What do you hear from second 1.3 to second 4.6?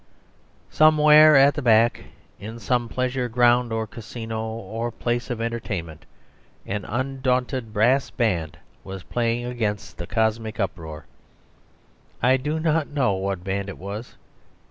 at the back, in some pleasure ground or casino